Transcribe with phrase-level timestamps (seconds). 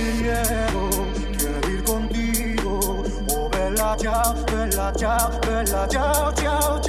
[0.00, 0.90] quiero
[1.68, 3.04] ir contigo.
[3.28, 6.79] Oh, vela ya, vela ya, vela ya, chao.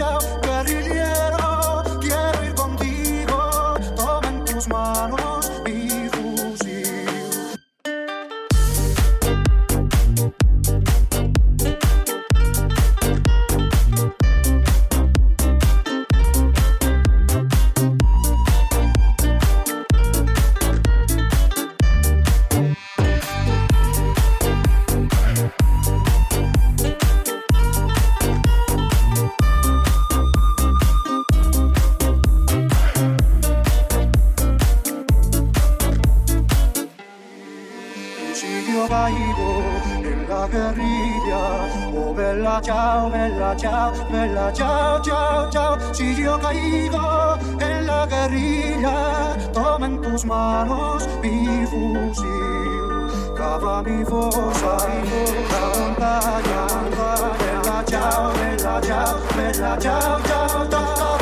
[42.62, 45.78] chao, bella chao, bella chao, chao, chao.
[45.94, 53.36] Si yo caigo en la guerrilla, toma en tus manos mi fusil.
[53.36, 54.78] Cava mi fosa,
[55.52, 56.62] la montaña,
[57.40, 61.21] bella chao, bella chao, bella chao, chao, chao.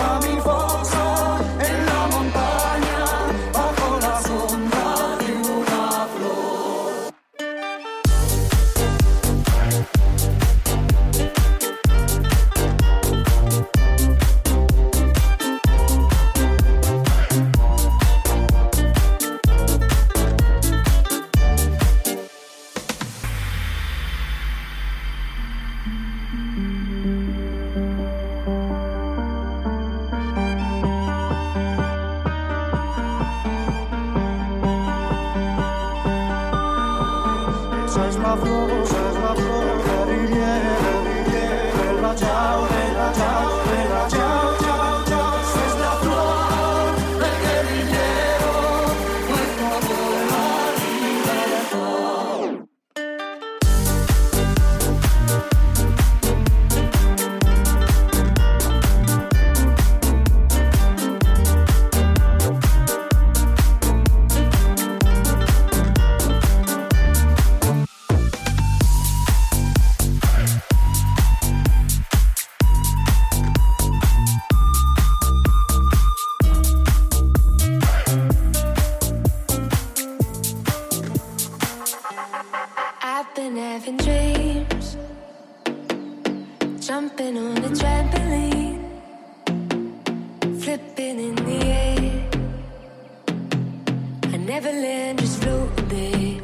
[94.50, 96.42] Neverland is floating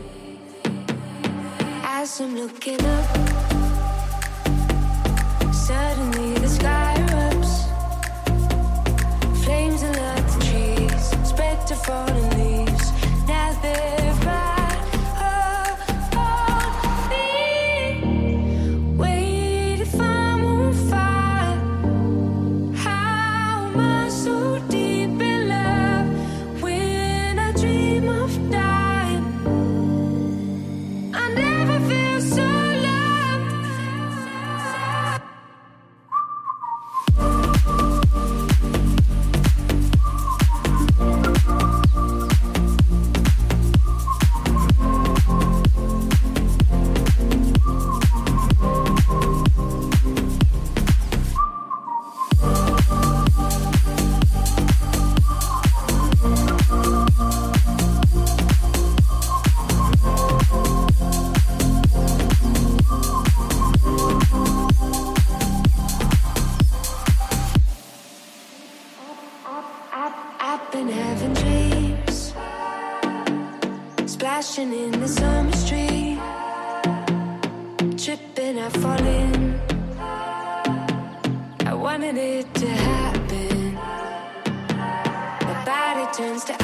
[1.84, 3.06] As I'm looking up,
[5.52, 7.56] suddenly the sky erupts.
[9.44, 12.25] Flames alert the trees, spread to falling.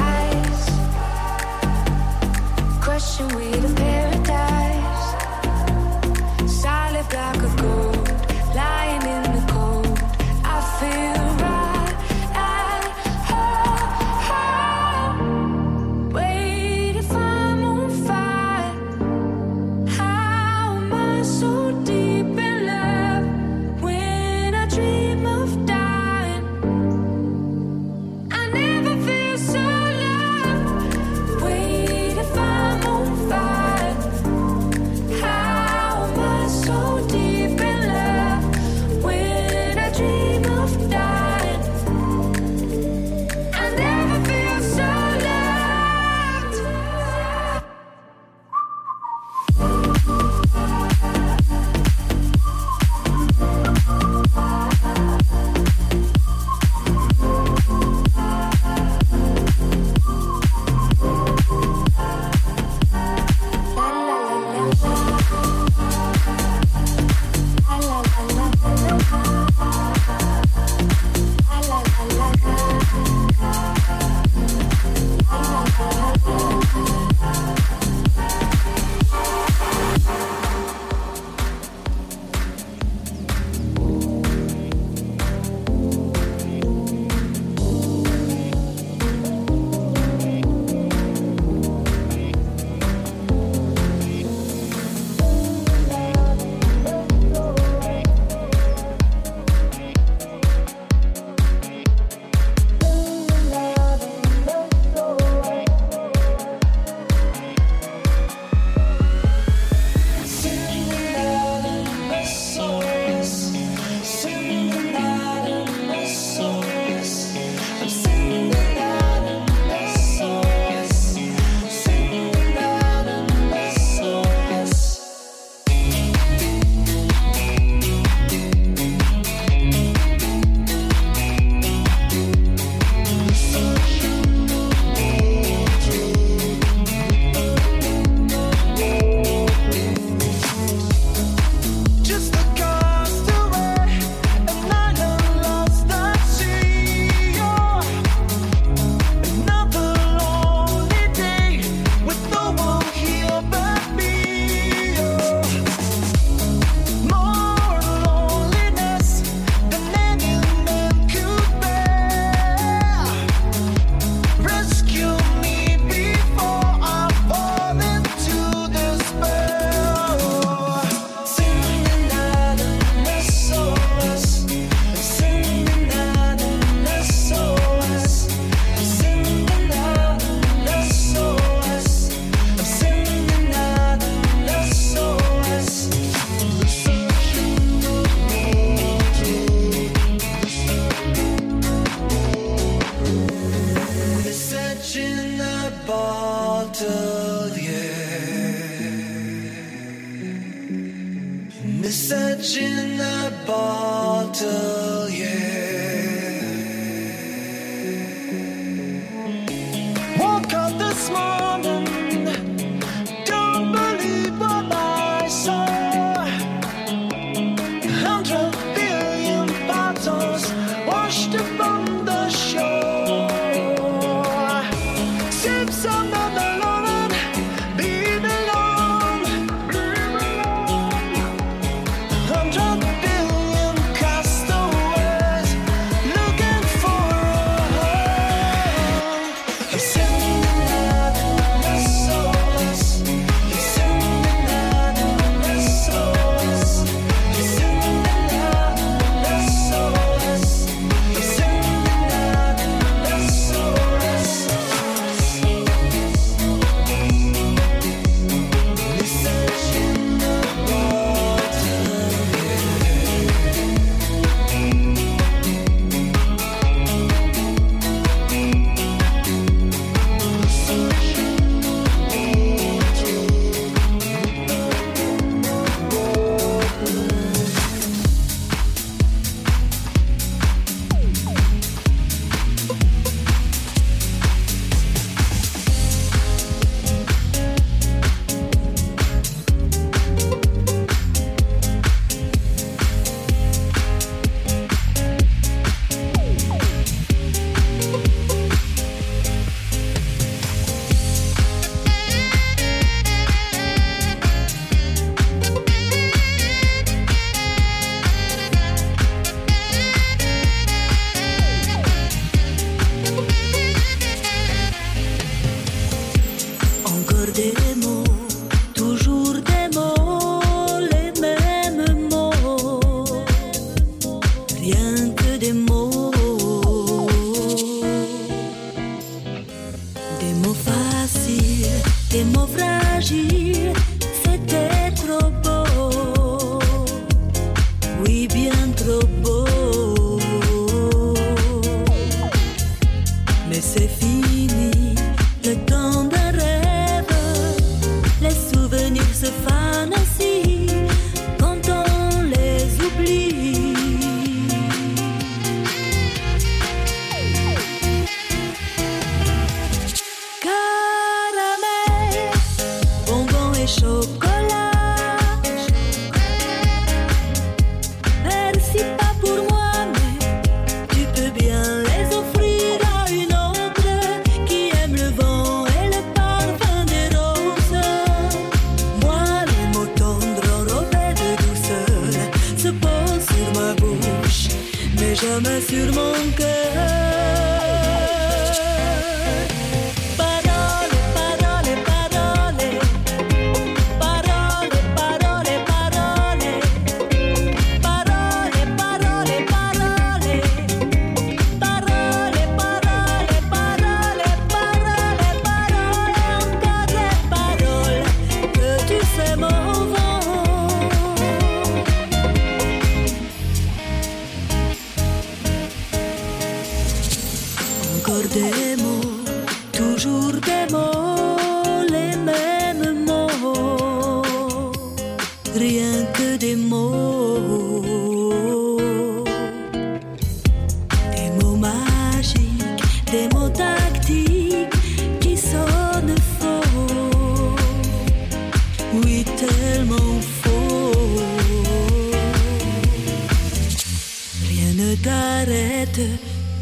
[0.01, 0.61] eyes.
[2.81, 3.90] Question with a.
[3.90, 3.90] have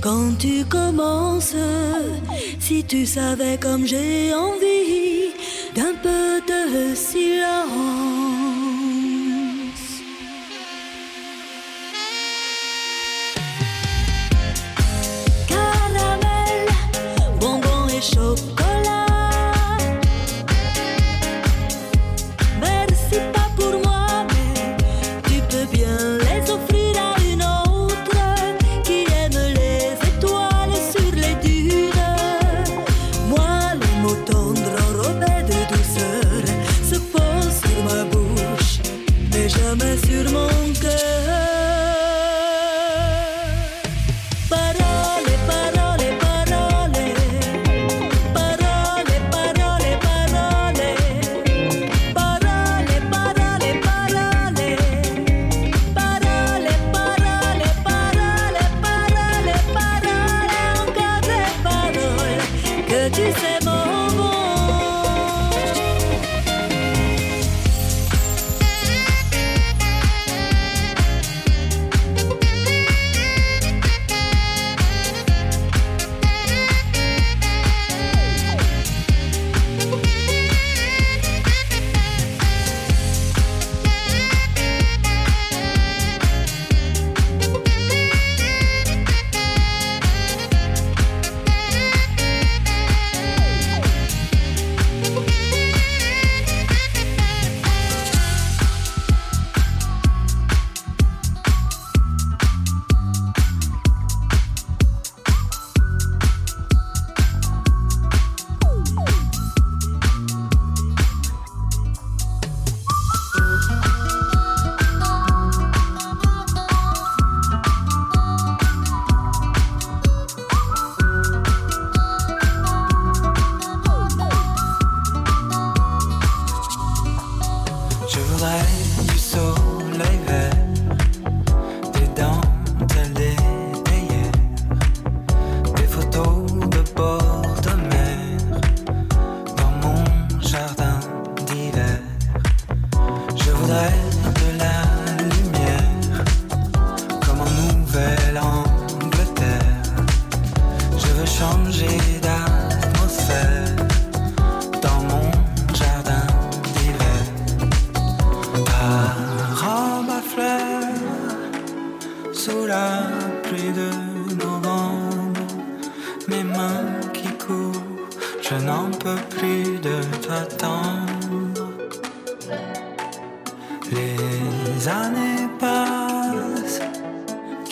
[0.01, 1.55] quand tu commences.
[2.59, 5.33] Si tu savais comme j'ai envie
[5.75, 8.28] d'un peu de silence.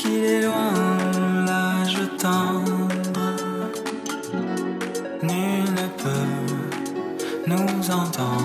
[0.10, 0.72] Il est loin,
[1.46, 2.88] l'âge tendre.
[5.22, 6.28] Nul ne peut
[7.48, 8.37] nous entendre.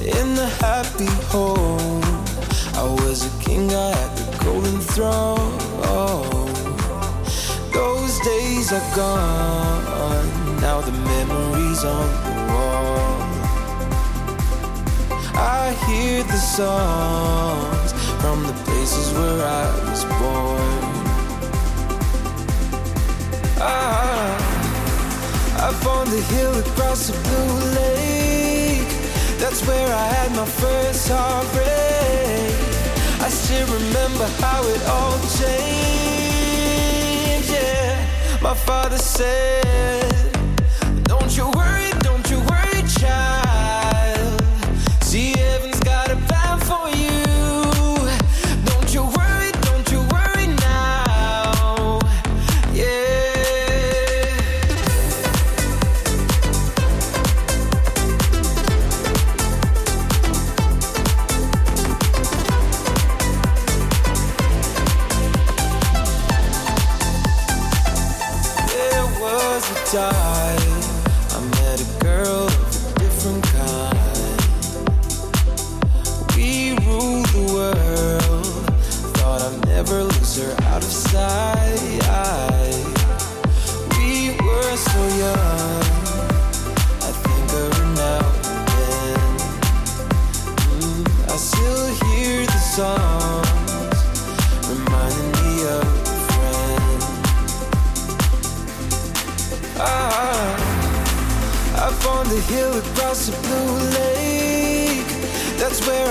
[0.00, 2.02] In the happy home,
[2.74, 5.58] I was a king, I had the golden throne.
[7.72, 10.26] Those days are gone,
[10.60, 13.18] now the memories on the wall.
[15.34, 20.81] I hear the songs from the places where I was born.
[25.62, 28.88] Up on the hill across the blue lake.
[29.38, 32.54] That's where I had my first heartbreak.
[33.20, 35.52] I still remember how it all changed.
[37.48, 38.06] Yeah,
[38.42, 40.11] my father said,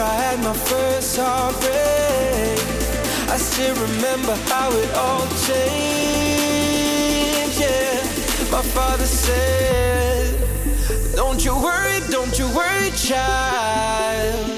[0.02, 2.60] I had my first heartbreak.
[3.30, 6.42] I still remember how it all changed.
[7.62, 8.02] Yeah,
[8.52, 10.42] my father said,
[11.16, 14.50] Don't you worry, don't you worry, child.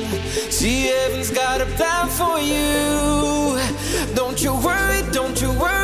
[0.50, 3.60] See, heaven's got a plan for you.
[4.16, 5.83] Don't you worry, don't you worry.